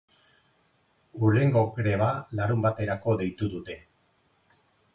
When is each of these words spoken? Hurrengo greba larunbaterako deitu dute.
Hurrengo 1.19 1.63
greba 1.75 2.09
larunbaterako 2.41 3.17
deitu 3.23 3.53
dute. 3.55 3.77